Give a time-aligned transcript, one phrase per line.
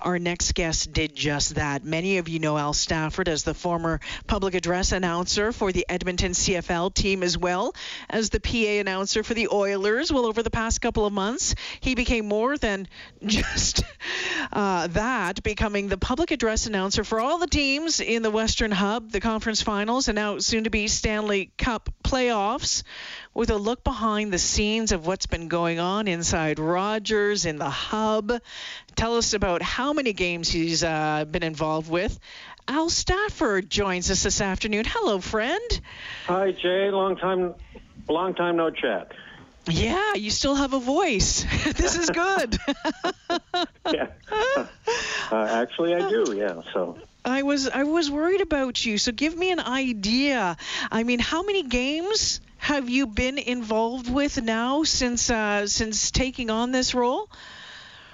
[0.00, 1.84] Our next guest did just that.
[1.84, 6.32] Many of you know Al Stafford as the former public address announcer for the Edmonton
[6.32, 7.74] CFL team, as well
[8.08, 10.12] as the PA announcer for the Oilers.
[10.12, 12.86] Well, over the past couple of months, he became more than
[13.26, 13.82] just
[14.52, 19.10] uh, that, becoming the public address announcer for all the teams in the Western Hub,
[19.10, 22.84] the conference finals, and now soon to be Stanley Cup playoffs
[23.34, 27.70] with a look behind the scenes of what's been going on inside Rogers in the
[27.70, 28.32] hub.
[28.96, 32.18] Tell us about how many games he's uh, been involved with.
[32.66, 34.84] Al Stafford joins us this afternoon.
[34.86, 35.80] Hello, friend.
[36.26, 36.90] Hi, Jay.
[36.90, 37.54] Long time,
[38.08, 39.12] long time no chat.
[39.66, 41.44] Yeah, you still have a voice.
[41.76, 42.58] this is good.
[43.92, 44.08] yeah.
[44.56, 44.66] Uh,
[45.32, 46.34] actually, I do.
[46.36, 46.62] Yeah.
[46.72, 46.98] So.
[47.24, 48.96] I was I was worried about you.
[48.96, 50.56] So give me an idea.
[50.90, 56.50] I mean, how many games have you been involved with now since uh, since taking
[56.50, 57.28] on this role?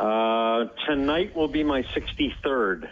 [0.01, 2.89] Uh, tonight will be my 63rd,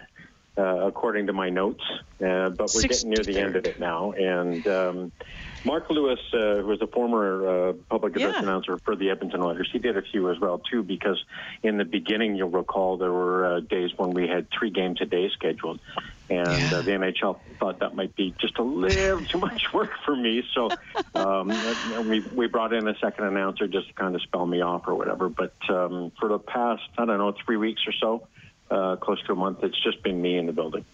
[0.56, 1.82] uh, according to my notes.
[2.20, 2.88] Uh, but we're 63rd.
[2.88, 4.66] getting near the end of it now, and.
[4.66, 5.12] Um,
[5.64, 8.42] Mark Lewis, uh, who was a former uh, public address yeah.
[8.42, 10.82] announcer for the Edmonton Oilers, he did a few as well too.
[10.82, 11.22] Because
[11.62, 15.06] in the beginning, you'll recall there were uh, days when we had three games a
[15.06, 15.78] day scheduled,
[16.28, 16.78] and yeah.
[16.78, 20.42] uh, the NHL thought that might be just a little too much work for me.
[20.52, 20.70] So
[21.14, 21.48] um,
[22.08, 24.94] we we brought in a second announcer just to kind of spell me off or
[24.94, 25.28] whatever.
[25.28, 28.26] But um, for the past I don't know three weeks or so,
[28.70, 30.84] uh, close to a month, it's just been me in the building.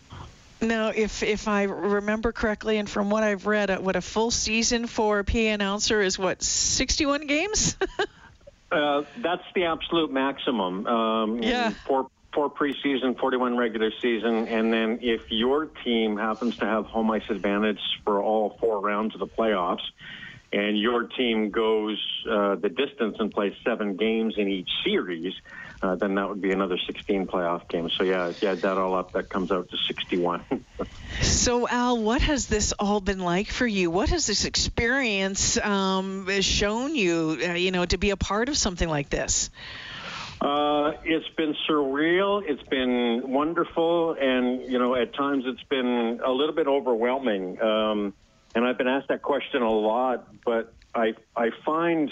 [0.60, 4.30] Now, if if I remember correctly, and from what I've read, uh, what a full
[4.30, 7.76] season for a PA announcer is what 61 games.
[8.72, 10.86] uh, that's the absolute maximum.
[10.86, 11.70] Um, yeah.
[11.86, 17.10] Four four preseason, 41 regular season, and then if your team happens to have home
[17.10, 19.82] ice advantage for all four rounds of the playoffs,
[20.52, 21.98] and your team goes
[22.30, 25.34] uh, the distance and plays seven games in each series,
[25.80, 27.92] uh, then that would be another 16 playoff games.
[27.96, 30.42] So yeah, yeah, that all up, that comes out to 61.
[31.22, 33.90] so Al, what has this all been like for you?
[33.90, 37.38] What has this experience um, shown you?
[37.42, 39.50] Uh, you know, to be a part of something like this.
[40.40, 42.42] Uh, it's been surreal.
[42.44, 47.60] It's been wonderful, and you know, at times it's been a little bit overwhelming.
[47.60, 48.14] Um,
[48.54, 52.10] and I've been asked that question a lot, but I I find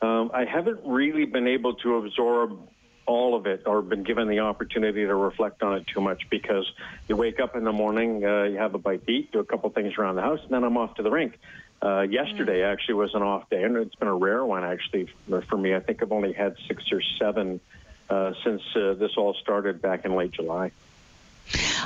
[0.00, 2.68] um, I haven't really been able to absorb
[3.06, 6.70] all of it or been given the opportunity to reflect on it too much because
[7.08, 9.44] you wake up in the morning, uh, you have a bite to eat, do a
[9.44, 11.38] couple things around the house, and then I'm off to the rink.
[11.82, 12.72] Uh, yesterday mm.
[12.72, 15.08] actually was an off day, and it's been a rare one actually
[15.48, 15.74] for me.
[15.74, 17.60] I think I've only had six or seven
[18.08, 20.70] uh, since uh, this all started back in late July.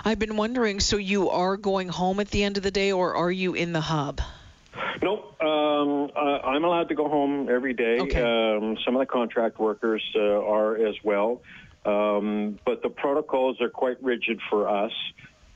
[0.04, 0.80] I've been wondering.
[0.80, 3.72] So you are going home at the end of the day, or are you in
[3.72, 4.20] the hub?
[5.02, 5.40] Nope.
[5.42, 8.00] Um, uh, I'm allowed to go home every day.
[8.00, 8.20] Okay.
[8.20, 11.42] Um, some of the contract workers uh, are as well.
[11.84, 14.92] Um, but the protocols are quite rigid for us.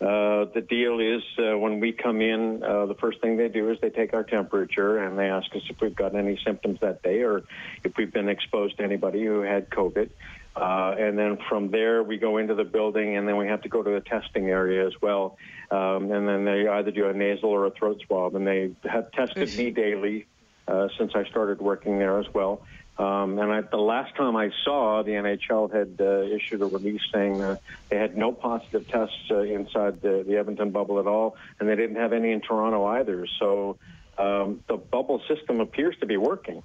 [0.00, 3.70] Uh, the deal is uh, when we come in, uh, the first thing they do
[3.70, 7.02] is they take our temperature and they ask us if we've got any symptoms that
[7.02, 7.42] day or
[7.84, 10.08] if we've been exposed to anybody who had COVID.
[10.56, 13.68] Uh, and then from there, we go into the building, and then we have to
[13.68, 15.36] go to the testing area as well.
[15.70, 19.12] Um, and then they either do a nasal or a throat swab, and they have
[19.12, 20.26] tested me daily
[20.66, 22.62] uh, since I started working there as well.
[22.98, 27.00] Um, and I, the last time I saw, the NHL had uh, issued a release
[27.12, 27.56] saying uh,
[27.88, 31.76] they had no positive tests uh, inside the, the Edmonton bubble at all, and they
[31.76, 33.26] didn't have any in Toronto either.
[33.38, 33.78] So
[34.18, 36.62] um, the bubble system appears to be working.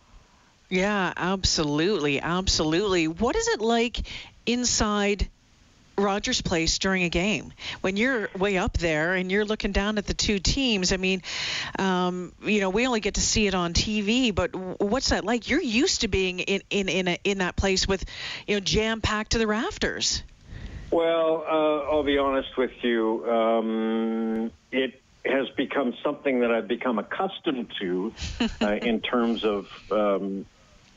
[0.68, 3.08] Yeah, absolutely, absolutely.
[3.08, 4.02] What is it like
[4.46, 5.30] inside
[5.98, 10.06] Rogers Place during a game when you're way up there and you're looking down at
[10.06, 10.92] the two teams?
[10.92, 11.22] I mean,
[11.80, 15.50] um, you know, we only get to see it on TV, but what's that like?
[15.50, 18.06] You're used to being in in in, a, in that place with,
[18.48, 20.24] you know, jam packed to the rafters.
[20.92, 23.30] Well, uh, I'll be honest with you.
[23.30, 28.14] Um, it has become something that I've become accustomed to
[28.62, 30.46] uh, in terms of um,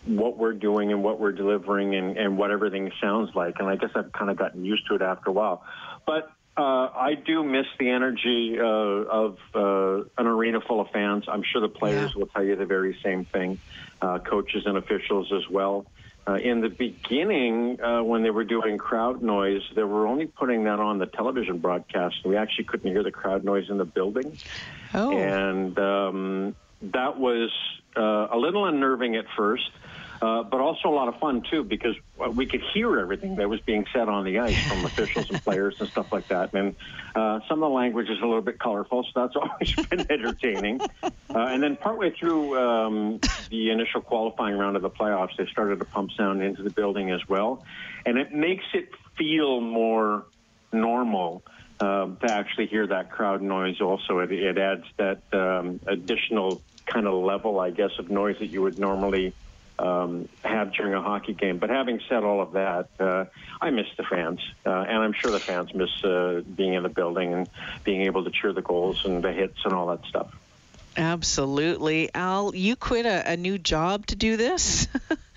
[0.09, 3.57] what we're doing and what we're delivering and, and what everything sounds like.
[3.59, 5.65] And I guess I've kind of gotten used to it after a while.
[6.07, 11.25] But uh, I do miss the energy uh, of uh, an arena full of fans.
[11.29, 12.19] I'm sure the players yeah.
[12.19, 13.61] will tell you the very same thing,
[14.03, 15.87] uh, coaches and officials as well.
[16.27, 20.65] Uh, in the beginning, uh, when they were doing crowd noise, they were only putting
[20.65, 22.17] that on the television broadcast.
[22.25, 24.37] We actually couldn't hear the crowd noise in the building.
[24.95, 25.17] Oh.
[25.17, 27.51] And um, that was
[27.95, 29.71] a little unnerving at first.
[30.21, 31.95] Uh, but also a lot of fun too because
[32.35, 35.77] we could hear everything that was being said on the ice from officials and players
[35.79, 36.53] and stuff like that.
[36.55, 36.75] And
[37.15, 40.81] uh, some of the language is a little bit colorful, so that's always been entertaining.
[41.03, 43.21] Uh, and then partway through um,
[43.51, 47.11] the initial qualifying round of the playoffs, they started to pump sound into the building
[47.11, 47.65] as well,
[48.05, 50.27] and it makes it feel more
[50.73, 51.43] normal.
[51.81, 57.07] Uh, to actually hear that crowd noise also it, it adds that um, additional kind
[57.07, 59.33] of level i guess of noise that you would normally
[59.79, 61.59] um, have during a hockey game.
[61.59, 63.27] But having said all of that, uh,
[63.61, 66.89] I miss the fans, uh, and I'm sure the fans miss uh, being in the
[66.89, 67.49] building and
[67.85, 70.35] being able to cheer the goals and the hits and all that stuff.
[70.97, 72.11] Absolutely.
[72.15, 74.89] Al, you quit a, a new job to do this?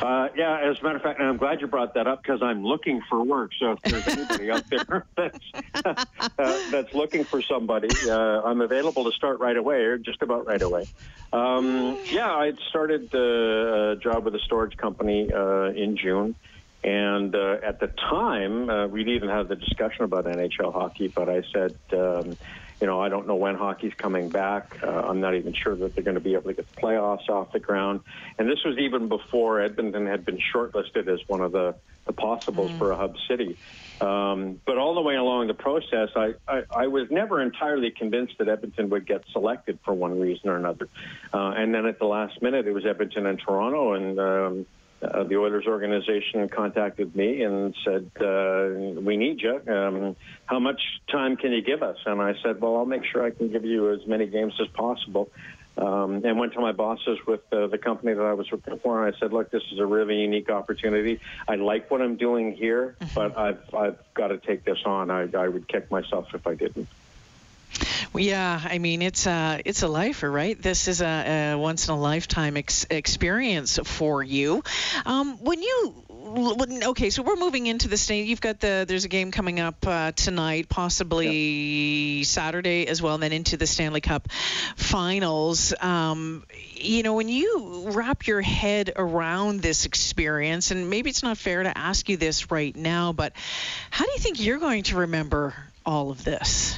[0.00, 2.42] uh, yeah, as a matter of fact, and I'm glad you brought that up because
[2.42, 3.52] I'm looking for work.
[3.58, 5.38] So if there's anybody out there that's,
[5.84, 10.46] uh, that's looking for somebody, uh, I'm available to start right away, or just about
[10.46, 10.86] right away.
[11.32, 16.34] Um, yeah, I started a job with a storage company uh, in June.
[16.84, 21.06] And uh, at the time, uh, we didn't even have the discussion about NHL hockey,
[21.06, 22.36] but I said, um,
[22.82, 24.82] you know, I don't know when hockey's coming back.
[24.82, 27.28] Uh, I'm not even sure that they're going to be able to get the playoffs
[27.28, 28.00] off the ground.
[28.40, 31.76] And this was even before Edmonton had been shortlisted as one of the,
[32.06, 32.78] the possibles mm.
[32.78, 33.56] for a hub city.
[34.00, 38.38] Um, but all the way along the process, I, I, I was never entirely convinced
[38.38, 40.88] that Edmonton would get selected for one reason or another.
[41.32, 44.66] Uh, and then at the last minute, it was Edmonton and Toronto, and um,
[45.02, 49.60] uh, the Oilers organization contacted me and said, uh, "We need you.
[49.72, 50.16] Um,
[50.46, 53.30] how much time can you give us?" And I said, "Well, I'll make sure I
[53.30, 55.30] can give you as many games as possible."
[55.74, 59.04] Um, and went to my bosses with uh, the company that I was working for,
[59.04, 61.18] and I said, "Look, this is a really unique opportunity.
[61.48, 63.14] I like what I'm doing here, mm-hmm.
[63.14, 65.10] but I've I've got to take this on.
[65.10, 66.88] I, I would kick myself if I didn't."
[68.14, 70.60] Yeah, I mean it's a it's a lifer, right?
[70.60, 74.62] This is a, a once in a lifetime ex- experience for you.
[75.06, 75.94] Um, when you
[76.84, 78.26] okay, so we're moving into the state.
[78.26, 82.26] You've got the there's a game coming up uh, tonight, possibly yep.
[82.26, 84.30] Saturday as well, and then into the Stanley Cup
[84.76, 85.74] Finals.
[85.80, 86.44] Um,
[86.74, 91.62] you know, when you wrap your head around this experience, and maybe it's not fair
[91.62, 93.32] to ask you this right now, but
[93.90, 96.76] how do you think you're going to remember all of this?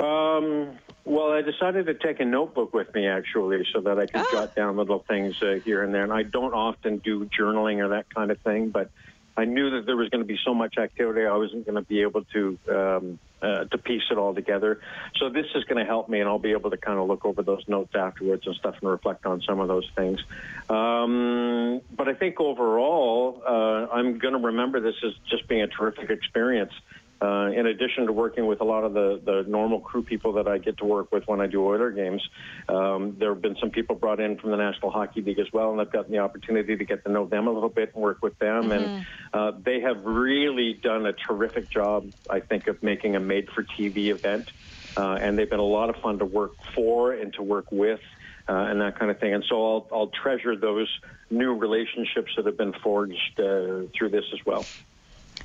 [0.00, 4.20] Um, well, I decided to take a notebook with me actually, so that I could
[4.20, 4.28] ah.
[4.30, 6.04] jot down little things uh, here and there.
[6.04, 8.90] And I don't often do journaling or that kind of thing, but
[9.38, 11.88] I knew that there was going to be so much activity, I wasn't going to
[11.88, 14.80] be able to um, uh, to piece it all together.
[15.16, 17.24] So this is going to help me, and I'll be able to kind of look
[17.24, 20.20] over those notes afterwards and stuff and reflect on some of those things.
[20.68, 25.68] Um, but I think overall, uh, I'm going to remember this as just being a
[25.68, 26.72] terrific experience.
[27.20, 30.46] Uh, in addition to working with a lot of the, the normal crew people that
[30.46, 32.22] I get to work with when I do Oiler games,
[32.68, 35.72] um, there have been some people brought in from the National Hockey League as well,
[35.72, 38.22] and I've gotten the opportunity to get to know them a little bit and work
[38.22, 38.64] with them.
[38.64, 38.72] Mm-hmm.
[38.72, 43.50] And uh, they have really done a terrific job, I think, of making a made
[43.50, 44.52] for TV event.
[44.96, 48.00] Uh, and they've been a lot of fun to work for and to work with.
[48.48, 49.34] Uh, and that kind of thing.
[49.34, 50.88] And so I'll, I'll treasure those
[51.30, 54.64] new relationships that have been forged uh, through this as well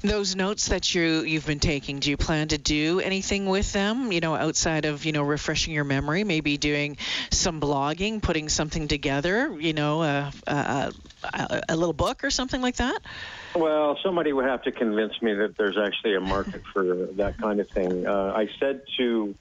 [0.03, 4.11] those notes that you you've been taking do you plan to do anything with them
[4.11, 6.97] you know outside of you know refreshing your memory maybe doing
[7.31, 12.61] some blogging putting something together you know a, a, a, a little book or something
[12.61, 12.99] like that
[13.55, 17.61] well somebody would have to convince me that there's actually a market for that kind
[17.61, 19.33] of thing uh, i said to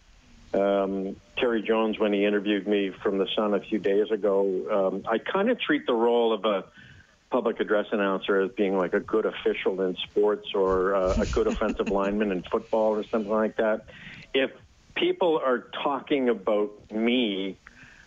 [0.55, 4.45] um, Terry Jones when he interviewed me from the Sun a few days ago.
[4.71, 6.65] Um, I kind of treat the role of a
[7.33, 11.47] public address announcer as being like a good official in sports or uh, a good
[11.53, 13.87] offensive lineman in football or something like that.
[14.35, 14.51] If
[14.95, 17.59] people are talking about me,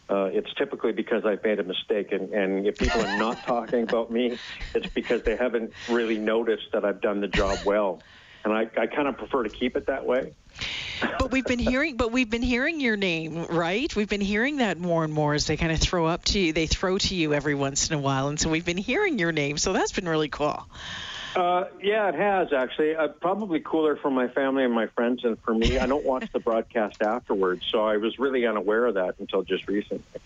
[0.08, 2.12] uh, it's typically because I've made a mistake.
[2.12, 4.38] And, and if people are not talking about me,
[4.76, 8.04] it's because they haven't really noticed that I've done the job well.
[8.46, 10.34] And I, I kind of prefer to keep it that way
[11.20, 13.94] but we've been hearing, but we've been hearing your name, right?
[13.96, 16.54] We've been hearing that more and more as they kind of throw up to you.
[16.54, 19.32] They throw to you every once in a while, and so we've been hearing your
[19.32, 19.58] name.
[19.58, 20.66] So that's been really cool.
[21.36, 22.96] Uh, yeah, it has actually.
[22.96, 26.32] Uh, probably cooler for my family and my friends, and for me, I don't watch
[26.32, 30.22] the broadcast afterwards, so I was really unaware of that until just recently.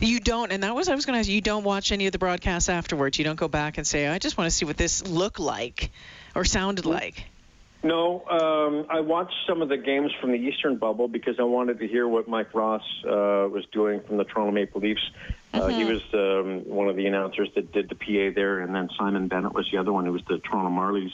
[0.00, 1.28] You don't, and that was I was going to ask.
[1.28, 3.18] You don't watch any of the broadcasts afterwards.
[3.18, 5.90] You don't go back and say, "I just want to see what this looked like
[6.34, 7.26] or sounded like."
[7.84, 11.80] No, um, I watched some of the games from the Eastern bubble because I wanted
[11.80, 15.10] to hear what Mike Ross uh, was doing from the Toronto Maple Leafs.
[15.52, 15.78] Uh, mm-hmm.
[15.78, 19.26] He was um, one of the announcers that did the PA there, and then Simon
[19.26, 21.10] Bennett was the other one who was the Toronto Marlies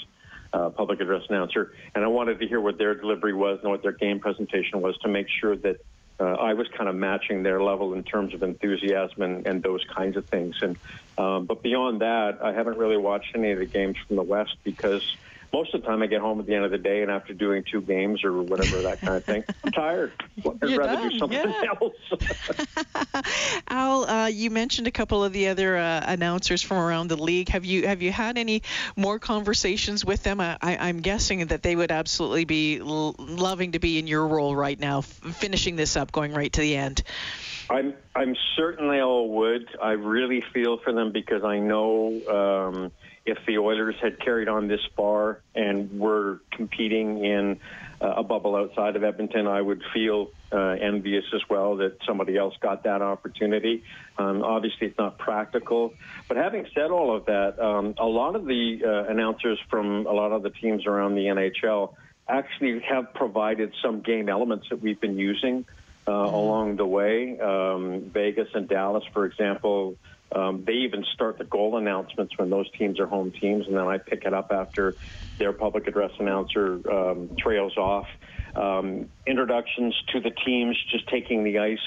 [0.52, 1.72] uh, public address announcer.
[1.94, 4.96] And I wanted to hear what their delivery was and what their game presentation was
[4.98, 5.76] to make sure that
[6.20, 9.84] uh, I was kind of matching their level in terms of enthusiasm and, and those
[9.84, 10.56] kinds of things.
[10.60, 10.76] And
[11.16, 14.56] um, but beyond that, I haven't really watched any of the games from the West
[14.64, 15.16] because
[15.52, 17.32] most of the time I get home at the end of the day and after
[17.32, 20.12] doing two games or whatever that kind of thing, I'm tired.
[20.38, 21.62] I'd You're rather done, do something yeah.
[21.80, 23.24] else.
[23.68, 27.48] Al, uh, you mentioned a couple of the other uh, announcers from around the league.
[27.48, 28.62] Have you have you had any
[28.96, 30.40] more conversations with them?
[30.40, 34.54] I, I'm guessing that they would absolutely be l- loving to be in your role
[34.54, 37.02] right now, f- finishing this up, going right to the end.
[37.70, 39.68] I'm I'm certain they all would.
[39.82, 42.92] I really feel for them because I know um,
[43.28, 47.60] if the Oilers had carried on this far and were competing in
[48.00, 52.36] uh, a bubble outside of Edmonton, I would feel uh, envious as well that somebody
[52.36, 53.84] else got that opportunity.
[54.16, 55.94] Um, obviously, it's not practical.
[56.26, 60.12] But having said all of that, um, a lot of the uh, announcers from a
[60.12, 61.94] lot of the teams around the NHL
[62.28, 65.64] actually have provided some game elements that we've been using
[66.06, 67.38] uh, along the way.
[67.38, 69.96] Um, Vegas and Dallas, for example,
[70.32, 73.86] um, they even start the goal announcements when those teams are home teams, and then
[73.86, 74.94] I pick it up after
[75.38, 78.06] their public address announcer um, trails off.
[78.54, 81.78] Um, introductions to the teams, just taking the ice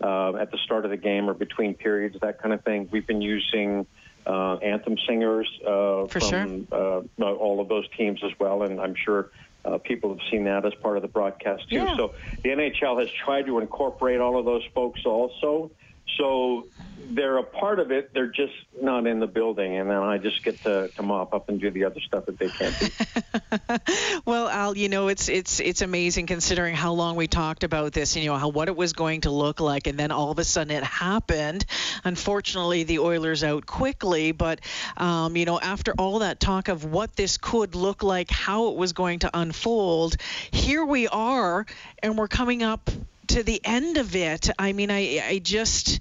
[0.00, 2.88] uh, at the start of the game or between periods, that kind of thing.
[2.92, 3.86] We've been using
[4.26, 9.30] uh, anthem singers uh, from uh, all of those teams as well, and I'm sure
[9.64, 11.76] uh, people have seen that as part of the broadcast too.
[11.76, 11.96] Yeah.
[11.96, 15.70] So the NHL has tried to incorporate all of those folks also.
[16.18, 16.66] So
[17.10, 18.14] they're a part of it.
[18.14, 21.48] They're just not in the building, and then I just get to, to mop up
[21.48, 24.20] and do the other stuff that they can't do.
[24.24, 28.14] well, Al, you know it's it's it's amazing considering how long we talked about this,
[28.14, 30.38] and you know how what it was going to look like, and then all of
[30.38, 31.66] a sudden it happened.
[32.04, 34.60] Unfortunately, the Oilers out quickly, but
[34.96, 38.76] um, you know after all that talk of what this could look like, how it
[38.76, 40.16] was going to unfold,
[40.52, 41.66] here we are,
[42.02, 42.88] and we're coming up
[43.28, 44.48] to the end of it.
[44.58, 46.00] I mean, I I just.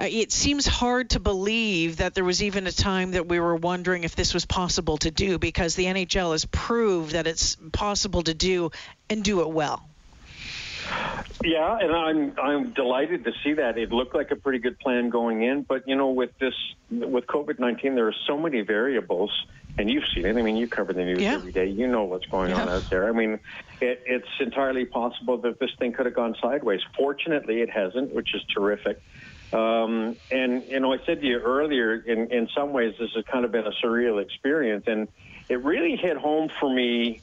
[0.00, 3.54] Uh, it seems hard to believe that there was even a time that we were
[3.54, 8.22] wondering if this was possible to do because the NHL has proved that it's possible
[8.22, 8.70] to do
[9.08, 9.88] and do it well.
[11.42, 13.78] Yeah, and I'm I'm delighted to see that.
[13.78, 16.54] It looked like a pretty good plan going in, but you know, with this
[16.90, 19.30] with COVID nineteen, there are so many variables,
[19.78, 20.36] and you've seen it.
[20.36, 21.34] I mean, you cover the news Yeah.
[21.34, 21.66] every day.
[21.66, 23.08] You know what's going on out there.
[23.08, 23.40] I mean,
[23.80, 26.80] it, it's entirely possible that this thing could have gone sideways.
[26.96, 29.00] Fortunately, it hasn't, which is terrific.
[29.54, 33.24] Um, and you know, I said to you earlier, in in some ways, this has
[33.30, 35.06] kind of been a surreal experience, and
[35.48, 37.22] it really hit home for me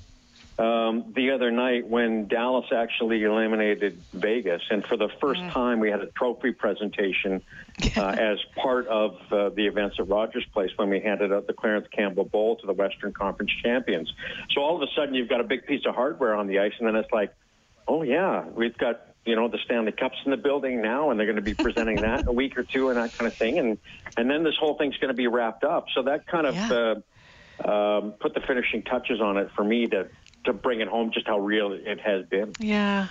[0.58, 5.90] um, the other night when Dallas actually eliminated Vegas, and for the first time we
[5.90, 7.42] had a trophy presentation
[7.98, 11.54] uh, as part of uh, the events at Rogers Place when we handed out the
[11.54, 14.14] Clarence Campbell Bowl to the Western Conference champions.
[14.52, 16.74] So all of a sudden you've got a big piece of hardware on the ice,
[16.80, 17.34] and then it's like,
[17.88, 21.28] oh yeah, we've got you know the Stanley Cups in the building now, and they're
[21.28, 23.60] going to be presenting that in a week or two and that kind of thing,
[23.60, 23.78] and
[24.18, 25.86] and then this whole thing's going to be wrapped up.
[25.94, 26.72] So that kind of Yeah.
[26.74, 27.02] uh,
[27.70, 30.08] um, put the finishing touches on it for me to
[30.44, 32.52] to bring it home just how real it has been.
[32.60, 33.10] Yeah,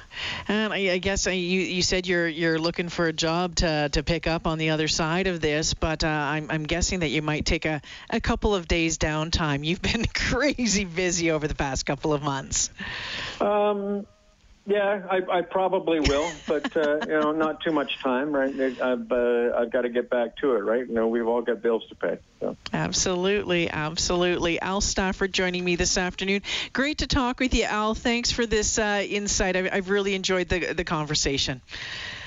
[0.49, 4.02] and I, I guess you you said you're you're looking for a job to to
[4.02, 7.23] pick up on the other side of this, but uh, I'm I'm guessing that you
[7.23, 9.64] might take a a couple of days downtime.
[9.64, 12.71] You've been crazy busy over the past couple of months.
[13.40, 14.05] Um,
[14.67, 18.52] yeah, I, I probably will, but uh, you know, not too much time, right?
[18.55, 20.87] I've uh, I've got to get back to it, right?
[20.87, 22.19] You know, we've all got bills to pay.
[22.40, 22.57] So.
[22.73, 24.61] Absolutely, absolutely.
[24.61, 26.43] Al Stafford joining me this afternoon.
[26.73, 27.95] Great to talk with you, Al.
[27.95, 29.57] Thanks for this uh, insight.
[29.57, 31.62] I, I've really enjoyed the the conversation.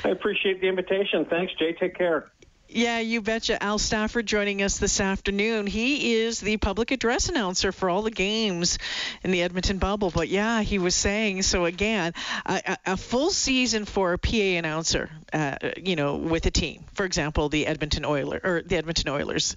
[0.04, 1.26] I appreciate the invitation.
[1.26, 1.74] Thanks, Jay.
[1.74, 2.32] Take care.
[2.76, 3.62] Yeah, you betcha.
[3.62, 5.68] Al Stafford joining us this afternoon.
[5.68, 8.80] He is the public address announcer for all the games
[9.24, 10.10] in the Edmonton bubble.
[10.10, 12.14] But yeah, he was saying so again,
[12.48, 16.84] a, a- full season for a PA announcer, uh, you know, with a team.
[16.94, 19.56] For example, the Edmonton Oilers or the Edmonton Oilers,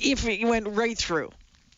[0.00, 1.30] if it went right through.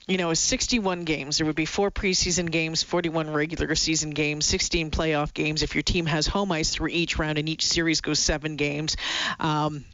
[0.06, 1.38] You know, 61 games.
[1.38, 5.62] There would be four preseason games, 41 regular season games, 16 playoff games.
[5.62, 8.96] If your team has home ice through each round, and each series goes seven games.
[9.38, 9.84] Um,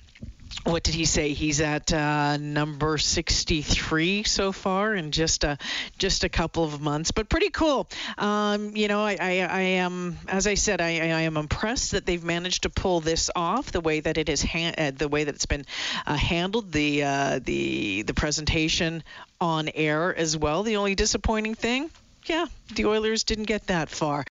[0.65, 1.33] what did he say?
[1.33, 5.59] He's at uh, number 63 so far in just a
[5.97, 7.89] just a couple of months, but pretty cool.
[8.19, 12.05] Um, you know, I, I, I am, as I said, I, I am impressed that
[12.05, 15.25] they've managed to pull this off the way that it is, ha- uh, the way
[15.25, 15.65] that it's been
[16.07, 19.05] uh, handled, the uh, the the presentation
[19.41, 20.63] on air as well.
[20.63, 21.91] The only disappointing thing,
[22.25, 24.27] yeah, the Oilers didn't get that far.